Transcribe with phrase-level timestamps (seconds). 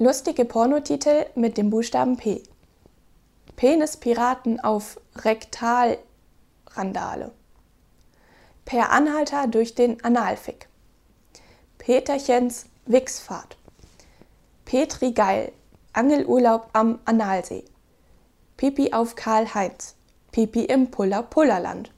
[0.00, 2.44] Lustige Pornotitel mit dem Buchstaben P.
[3.56, 7.32] Penispiraten auf Rektalrandale.
[8.64, 10.68] Per Anhalter durch den Analfick.
[11.78, 13.56] Peterchens Wichsfahrt.
[14.64, 15.50] Petri Geil.
[15.92, 17.64] Angelurlaub am Analsee.
[18.56, 19.96] Pipi auf Karl-Heinz.
[20.30, 21.90] Pipi im Puller-Pullerland.